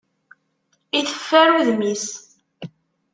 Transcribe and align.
Iteffer 0.99 1.49
udem-is. 1.59 2.05